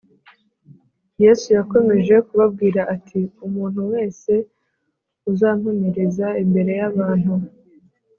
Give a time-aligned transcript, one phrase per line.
[1.23, 4.33] yesu yakomeje kubabwira ati, “umuntu wese
[5.31, 7.33] uzampamiriza imbere y’abantu,